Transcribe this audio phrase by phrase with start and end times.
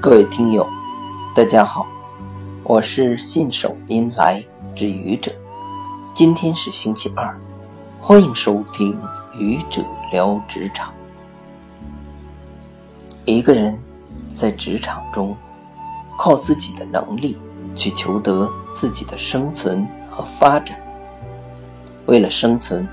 [0.00, 0.64] 各位听友，
[1.34, 1.84] 大家好，
[2.62, 4.40] 我是信手拈来
[4.76, 5.32] 之愚者。
[6.14, 7.36] 今天是星期二，
[8.00, 8.96] 欢迎收听
[9.36, 9.82] 愚者
[10.12, 10.92] 聊职场。
[13.24, 13.76] 一个人
[14.32, 15.36] 在职场中
[16.16, 17.36] 靠自己的能力
[17.74, 20.80] 去求得自己的生存和发展。
[22.06, 22.86] 为了生存，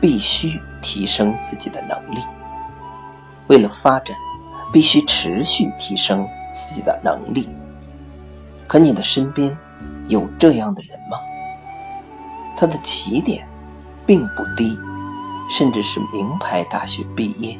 [0.00, 2.20] 必须提升自己的能力；
[3.48, 4.16] 为了发展，
[4.72, 6.24] 必须持续提升。
[6.52, 7.48] 自己的能力，
[8.66, 9.56] 可你的身边
[10.08, 11.18] 有这样的人吗？
[12.56, 13.48] 他的起点
[14.06, 14.78] 并不低，
[15.50, 17.58] 甚至是名牌大学毕业，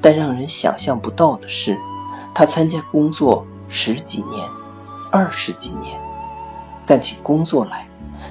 [0.00, 1.78] 但让人想象不到的是，
[2.34, 4.48] 他参加工作十几年、
[5.12, 6.00] 二十几年，
[6.86, 7.86] 干起工作来，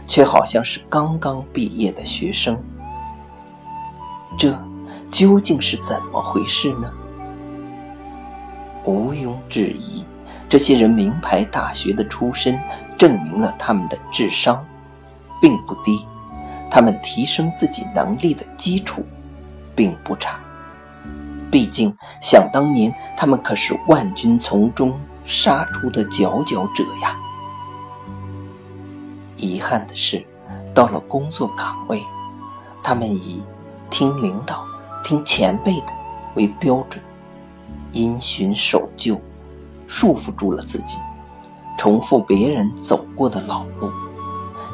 [0.08, 2.58] 却好像是刚刚毕业的学生。
[4.38, 4.54] 这
[5.12, 6.92] 究竟是怎么回事呢？
[8.88, 10.06] 毋庸置疑，
[10.48, 12.58] 这些人名牌大学的出身
[12.98, 14.66] 证明了他们的智商
[15.42, 16.06] 并不低，
[16.72, 19.06] 他们提升自己能力的基础
[19.76, 20.40] 并不差。
[21.52, 27.18] 毕竟，想当年他们可是万军丛中杀出的佼佼者呀。
[29.36, 30.26] 遗憾的是，
[30.74, 32.02] 到了工作岗位，
[32.82, 33.44] 他们以
[33.90, 34.66] 听领导、
[35.04, 35.88] 听前辈的
[36.36, 37.04] 为标准。
[37.92, 39.20] 因循守旧，
[39.88, 40.98] 束缚住了自己，
[41.78, 43.92] 重复别人走过的老路。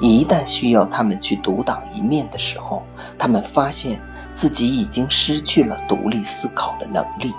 [0.01, 2.83] 一旦需要他们去独当一面的时候，
[3.17, 4.01] 他们发现
[4.35, 7.33] 自己已经失去了独立思考的能力，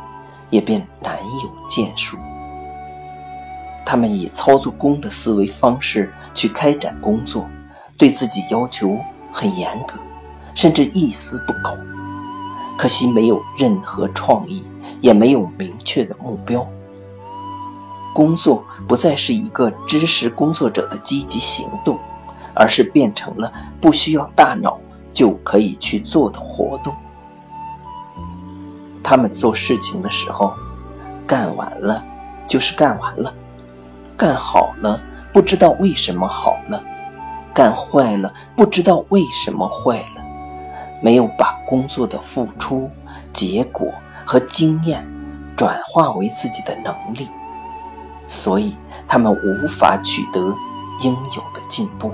[0.51, 2.17] 也便难有建树。
[3.85, 7.47] 他们以操作工的思维方式去开展工作，
[7.99, 8.99] 对自己要求
[9.31, 9.99] 很严格，
[10.55, 11.77] 甚至一丝不苟。
[12.79, 14.65] 可惜没有任何创意。
[15.05, 16.67] 也没有明确的目标，
[18.15, 21.99] 工作不再是一个知识工作者的积极行动，
[22.55, 24.81] 而是变成了不需要大脑
[25.13, 26.95] 就可以去做的活动。
[29.03, 30.55] 他们做事情的时候，
[31.27, 32.03] 干完了
[32.49, 33.31] 就是干完了，
[34.17, 34.99] 干好了
[35.35, 36.83] 不知道为什么好了，
[37.53, 40.25] 干坏了不知道为什么坏了，
[41.03, 42.91] 没有把工作的付出
[43.35, 43.93] 结果。
[44.25, 45.07] 和经验
[45.57, 47.29] 转化为自己的能力，
[48.27, 48.77] 所以
[49.07, 50.55] 他们无法取得
[51.03, 52.13] 应有的进步。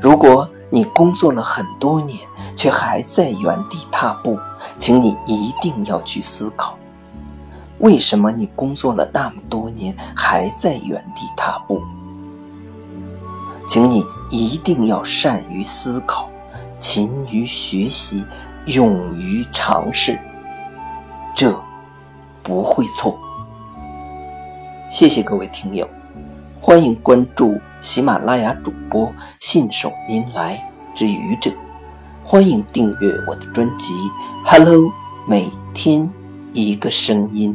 [0.00, 2.18] 如果你工作了很多年，
[2.56, 4.38] 却还在原地踏步，
[4.78, 6.76] 请你一定要去思考，
[7.78, 11.82] 为什么你工作了那么多年还在原地踏步？
[13.68, 16.28] 请你一定要善于思考，
[16.80, 18.24] 勤于学习。
[18.66, 20.18] 勇于尝试，
[21.36, 21.54] 这
[22.42, 23.18] 不会错。
[24.90, 25.86] 谢谢各位听友，
[26.60, 30.58] 欢迎关注喜马拉雅主播信手拈来
[30.94, 31.50] 之愚者，
[32.24, 33.92] 欢迎订阅我的专辑
[34.44, 34.74] 《Hello》，
[35.28, 36.10] 每天
[36.54, 37.54] 一个声音。